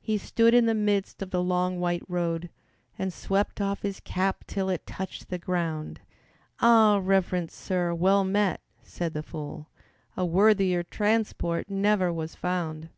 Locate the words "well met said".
7.94-9.12